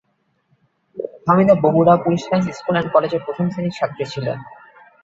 [1.23, 4.25] Fahmida Bogura police lines school and কলেজের প্রথম শ্রেণীর ছাত্রী ছিল।